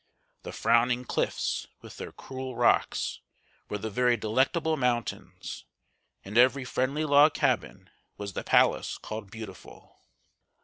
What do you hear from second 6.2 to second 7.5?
and every friendly log